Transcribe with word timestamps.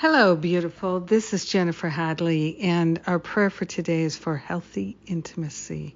Hello, 0.00 0.34
beautiful. 0.34 1.00
This 1.00 1.34
is 1.34 1.44
Jennifer 1.44 1.90
Hadley, 1.90 2.58
and 2.60 2.98
our 3.06 3.18
prayer 3.18 3.50
for 3.50 3.66
today 3.66 4.00
is 4.00 4.16
for 4.16 4.34
healthy 4.34 4.96
intimacy. 5.06 5.94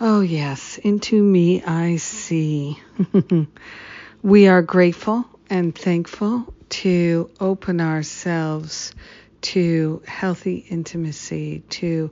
Oh, 0.00 0.22
yes, 0.22 0.78
into 0.78 1.22
me 1.22 1.62
I 1.62 1.96
see. 1.96 2.80
we 4.22 4.48
are 4.48 4.62
grateful 4.62 5.26
and 5.50 5.74
thankful 5.76 6.54
to 6.70 7.28
open 7.38 7.82
ourselves 7.82 8.94
to 9.44 10.02
healthy 10.06 10.64
intimacy, 10.70 11.62
to 11.68 12.10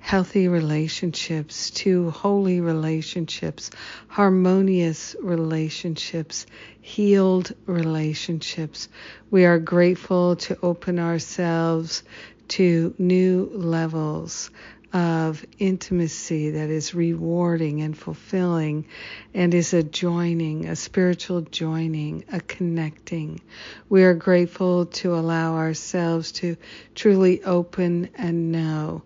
healthy 0.00 0.48
relationships, 0.48 1.70
to 1.70 2.10
holy 2.10 2.60
relationships, 2.60 3.70
harmonious 4.06 5.16
relationships, 5.22 6.44
healed 6.82 7.54
relationships. 7.64 8.88
We 9.30 9.46
are 9.46 9.58
grateful 9.58 10.36
to 10.36 10.58
open 10.62 10.98
ourselves 10.98 12.02
to 12.48 12.94
new 12.98 13.50
levels 13.54 14.50
of 14.94 15.44
intimacy 15.58 16.50
that 16.50 16.70
is 16.70 16.94
rewarding 16.94 17.82
and 17.82 17.98
fulfilling 17.98 18.86
and 19.34 19.52
is 19.52 19.74
a 19.74 19.82
joining, 19.82 20.66
a 20.66 20.76
spiritual 20.76 21.42
joining, 21.42 22.24
a 22.32 22.40
connecting. 22.40 23.40
We 23.88 24.04
are 24.04 24.14
grateful 24.14 24.86
to 24.86 25.16
allow 25.16 25.56
ourselves 25.56 26.32
to 26.32 26.56
truly 26.94 27.42
open 27.42 28.08
and 28.14 28.52
know 28.52 29.02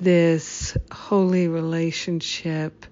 this 0.00 0.76
holy 0.90 1.48
relationship 1.48 2.84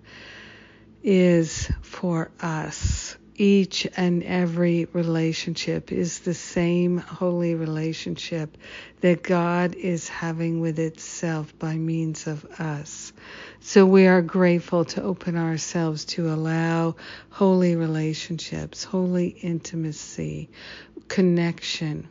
is 1.02 1.70
for 1.83 2.30
us 2.41 3.05
each 3.39 3.87
and 3.97 4.23
every 4.23 4.87
relationship 4.92 5.92
is 5.92 6.20
the 6.20 6.34
same 6.34 6.98
holy 6.98 7.55
relationship 7.55 8.56
that 9.01 9.23
God 9.23 9.75
is 9.75 10.09
having 10.09 10.61
with 10.61 10.79
itself 10.79 11.57
by 11.59 11.75
means 11.75 12.27
of 12.27 12.45
us. 12.59 13.12
So 13.61 13.84
we 13.84 14.07
are 14.07 14.23
grateful 14.23 14.84
to 14.87 15.03
open 15.03 15.37
ourselves 15.37 16.05
to 16.07 16.33
allow 16.33 16.97
holy 17.31 17.77
relationships, 17.77 18.84
holy 18.84 19.29
intimacy, 19.29 20.48
connection, 21.09 22.09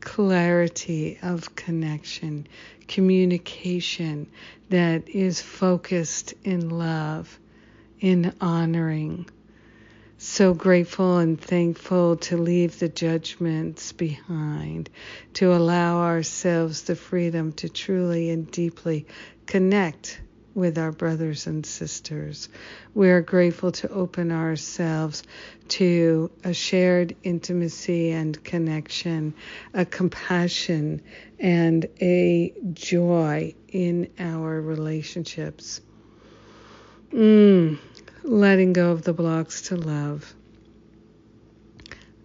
clarity 0.00 1.18
of 1.22 1.54
connection, 1.54 2.46
communication 2.88 4.26
that 4.70 5.08
is 5.08 5.40
focused 5.40 6.34
in 6.42 6.70
love, 6.70 7.38
in 8.00 8.34
honoring 8.40 9.28
so 10.22 10.52
grateful 10.52 11.16
and 11.16 11.40
thankful 11.40 12.14
to 12.14 12.36
leave 12.36 12.78
the 12.78 12.90
judgments 12.90 13.92
behind, 13.92 14.90
to 15.32 15.54
allow 15.54 16.02
ourselves 16.02 16.82
the 16.82 16.94
freedom 16.94 17.52
to 17.52 17.70
truly 17.70 18.28
and 18.28 18.50
deeply 18.50 19.06
connect 19.46 20.20
with 20.54 20.76
our 20.76 20.92
brothers 20.92 21.46
and 21.46 21.64
sisters. 21.64 22.50
We 22.92 23.08
are 23.08 23.22
grateful 23.22 23.72
to 23.72 23.88
open 23.88 24.30
ourselves 24.30 25.22
to 25.68 26.30
a 26.44 26.52
shared 26.52 27.16
intimacy 27.22 28.10
and 28.10 28.44
connection, 28.44 29.32
a 29.72 29.86
compassion 29.86 31.00
and 31.38 31.86
a 32.02 32.52
joy 32.74 33.54
in 33.68 34.10
our 34.18 34.60
relationships. 34.60 35.80
Mm, 37.10 37.78
letting 38.50 38.72
go 38.72 38.90
of 38.90 39.02
the 39.02 39.12
blocks 39.12 39.62
to 39.62 39.76
love, 39.76 40.34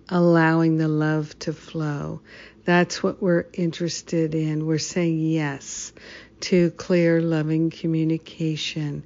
allowing 0.09 0.79
the 0.79 0.87
love 0.87 1.37
to 1.37 1.53
flow. 1.53 2.19
That's 2.63 3.03
what 3.03 3.21
we're 3.21 3.45
interested 3.53 4.33
in. 4.33 4.65
We're 4.65 4.79
saying 4.79 5.19
yes 5.19 5.93
to 6.39 6.71
clear, 6.71 7.21
loving 7.21 7.69
communication 7.69 9.03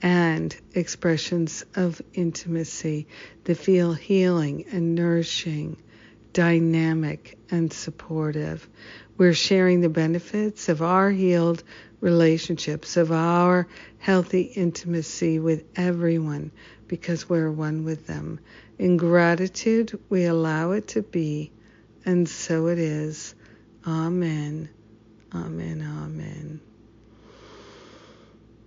and 0.00 0.56
expressions 0.72 1.62
of 1.74 2.00
intimacy 2.14 3.06
that 3.44 3.58
feel 3.58 3.92
healing 3.92 4.64
and 4.72 4.94
nourishing, 4.94 5.76
dynamic 6.32 7.38
and 7.50 7.72
supportive. 7.72 8.68
We're 9.18 9.34
sharing 9.34 9.80
the 9.80 9.88
benefits 9.88 10.68
of 10.68 10.82
our 10.82 11.10
healed 11.10 11.62
relationships, 12.00 12.96
of 12.96 13.12
our 13.12 13.68
healthy 13.98 14.42
intimacy 14.42 15.38
with 15.38 15.64
everyone 15.76 16.50
because 16.88 17.28
we're 17.28 17.50
one 17.50 17.84
with 17.84 18.06
them. 18.06 18.40
In 18.78 18.96
gratitude, 18.96 19.98
we 20.08 20.24
allow 20.24 20.72
it 20.72 20.88
to 20.88 21.02
be, 21.02 21.52
and 22.04 22.28
so 22.28 22.66
it 22.66 22.78
is. 22.78 23.34
Amen. 23.86 24.68
Amen. 25.34 25.80
Amen. 25.80 26.60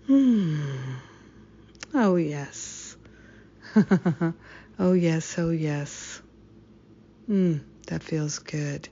Hmm. 0.08 0.96
Oh, 1.94 2.16
yes. 2.16 2.96
oh, 4.80 4.94
yes. 4.94 5.36
Oh, 5.38 5.50
yes. 5.50 6.15
Hmm. 7.26 7.58
That 7.88 8.04
feels 8.04 8.40
good. 8.40 8.90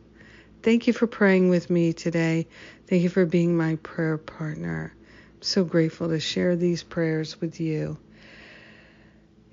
Thank 0.62 0.88
you 0.88 0.94
for 0.94 1.08
praying 1.08 1.50
with 1.50 1.70
me 1.70 1.94
today. 1.94 2.48
Thank 2.88 3.04
you 3.04 3.10
for 3.10 3.26
being 3.26 3.58
my 3.58 3.76
prayer 3.78 4.18
partner. 4.18 4.94
I'm 5.36 5.42
so 5.42 5.64
grateful 5.64 6.10
to 6.10 6.20
share 6.20 6.56
these 6.56 6.84
prayers 6.84 7.42
with 7.42 7.60
you. 7.60 7.98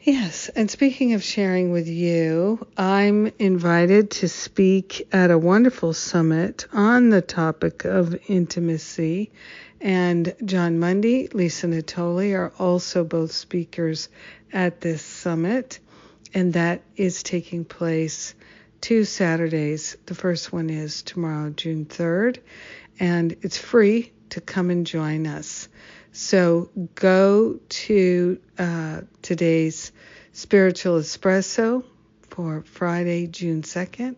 Yes, 0.02 0.48
and 0.50 0.70
speaking 0.70 1.12
of 1.12 1.22
sharing 1.22 1.72
with 1.72 1.86
you, 1.86 2.66
I'm 2.76 3.32
invited 3.38 4.12
to 4.12 4.28
speak 4.28 5.06
at 5.12 5.30
a 5.30 5.36
wonderful 5.36 5.92
summit 5.92 6.66
on 6.72 7.10
the 7.10 7.20
topic 7.20 7.84
of 7.84 8.18
intimacy. 8.28 9.30
And 9.80 10.34
Jon 10.44 10.78
Mundy, 10.78 11.28
Lisa 11.28 11.66
Natoli 11.66 12.34
are 12.34 12.52
also 12.58 13.04
both 13.04 13.32
speakers 13.32 14.08
at 14.52 14.80
this 14.80 15.02
summit. 15.02 15.80
And 16.32 16.54
that 16.54 16.82
is 16.97 17.22
taking 17.22 17.64
place 17.64 18.34
two 18.80 19.04
Saturdays. 19.04 19.96
The 20.06 20.14
first 20.14 20.52
one 20.52 20.70
is 20.70 21.02
tomorrow, 21.02 21.50
June 21.50 21.86
3rd, 21.86 22.38
and 22.98 23.36
it's 23.42 23.58
free 23.58 24.12
to 24.30 24.41
come 24.41 24.70
and 24.70 24.86
join 24.86 25.26
us. 25.26 25.68
So 26.12 26.70
go 26.94 27.60
to 27.68 28.41
uh, 28.58 29.02
today's 29.22 29.92
Spiritual 30.32 30.98
Espresso 30.98 31.84
for 32.28 32.62
Friday, 32.62 33.26
June 33.26 33.62
2nd, 33.62 34.16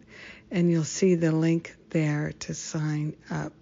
and 0.51 0.71
you'll 0.71 0.85
see 0.85 1.15
the 1.15 1.33
link 1.33 1.75
there 1.91 2.33
to 2.41 2.55
sign 2.55 3.17
up. 3.31 3.53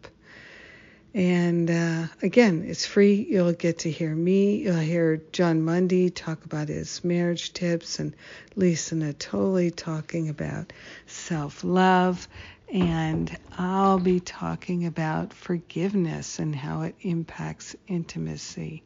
And 1.13 1.69
uh, 1.69 2.07
again, 2.23 2.65
it's 2.67 2.87
free. 2.87 3.27
You'll 3.29 3.53
get 3.53 3.81
to 3.81 3.91
hear 3.91 4.15
me. 4.15 4.57
You'll 4.57 4.77
hear 4.77 5.17
Jon 5.33 5.63
Mundy 5.63 6.11
talk 6.11 6.45
about 6.45 6.69
his 6.69 7.03
marriage 7.03 7.53
tips 7.53 7.99
and 7.99 8.15
Lisa 8.55 8.95
Natoli 8.95 9.75
talking 9.75 10.29
about 10.29 10.73
self 11.07 11.65
love. 11.65 12.29
And 12.73 13.37
I'll 13.59 13.99
be 13.99 14.21
talking 14.21 14.87
about 14.87 15.33
forgiveness 15.33 16.39
and 16.39 16.55
how 16.55 16.83
it 16.83 16.95
impacts 17.01 17.75
intimacy. 17.89 18.85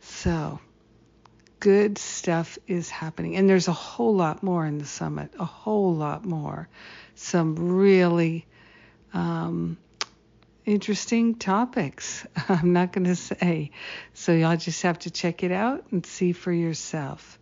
So, 0.00 0.60
good 1.58 1.96
stuff 1.96 2.58
is 2.66 2.90
happening. 2.90 3.36
And 3.36 3.48
there's 3.48 3.68
a 3.68 3.72
whole 3.72 4.14
lot 4.14 4.42
more 4.42 4.66
in 4.66 4.76
the 4.76 4.84
summit, 4.84 5.32
a 5.38 5.46
whole 5.46 5.94
lot 5.94 6.26
more. 6.26 6.68
Some 7.14 7.54
really 7.72 8.44
um, 9.14 9.78
interesting 10.66 11.34
topics. 11.36 12.26
I'm 12.48 12.72
not 12.72 12.92
going 12.92 13.04
to 13.04 13.16
say. 13.16 13.70
So 14.14 14.32
y'all 14.32 14.56
just 14.56 14.82
have 14.82 14.98
to 15.00 15.10
check 15.10 15.42
it 15.42 15.52
out 15.52 15.84
and 15.90 16.04
see 16.04 16.32
for 16.32 16.52
yourself. 16.52 17.38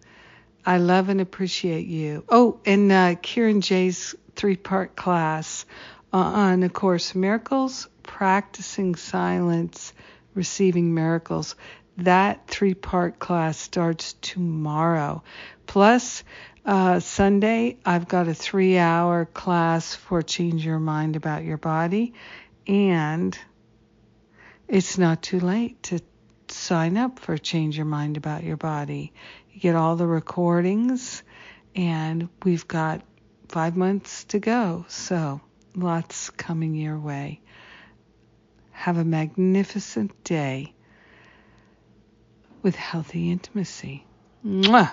I 0.64 0.78
love 0.78 1.08
and 1.08 1.20
appreciate 1.20 1.86
you. 1.86 2.24
Oh, 2.28 2.60
and 2.66 2.90
uh, 2.92 3.14
Kieran 3.20 3.60
Jay's 3.60 4.14
three 4.36 4.56
part 4.56 4.96
class 4.96 5.64
on 6.12 6.62
A 6.62 6.68
Course 6.68 7.14
Miracles, 7.14 7.88
Practicing 8.02 8.94
Silence, 8.96 9.92
Receiving 10.34 10.94
Miracles. 10.94 11.54
That 11.98 12.46
three 12.46 12.74
part 12.74 13.18
class 13.18 13.58
starts 13.58 14.14
tomorrow. 14.20 15.22
Plus, 15.66 16.24
Uh, 16.64 17.00
Sunday, 17.00 17.78
I've 17.82 18.08
got 18.08 18.28
a 18.28 18.34
three 18.34 18.76
hour 18.76 19.24
class 19.24 19.94
for 19.94 20.20
Change 20.20 20.66
Your 20.66 20.78
Mind 20.78 21.16
About 21.16 21.42
Your 21.42 21.56
Body. 21.56 22.12
And 22.68 23.36
it's 24.68 24.98
not 24.98 25.22
too 25.22 25.40
late 25.40 25.82
to 25.84 26.00
sign 26.48 26.98
up 26.98 27.18
for 27.18 27.38
Change 27.38 27.78
Your 27.78 27.86
Mind 27.86 28.18
About 28.18 28.44
Your 28.44 28.58
Body. 28.58 29.14
You 29.50 29.60
get 29.60 29.74
all 29.74 29.96
the 29.96 30.06
recordings, 30.06 31.22
and 31.74 32.28
we've 32.44 32.68
got 32.68 33.02
five 33.48 33.74
months 33.74 34.24
to 34.24 34.38
go. 34.38 34.84
So 34.88 35.40
lots 35.74 36.28
coming 36.28 36.74
your 36.74 36.98
way. 36.98 37.40
Have 38.72 38.98
a 38.98 39.04
magnificent 39.04 40.22
day 40.22 40.74
with 42.60 42.76
healthy 42.76 43.30
intimacy. 43.30 44.06
Mwah! 44.44 44.92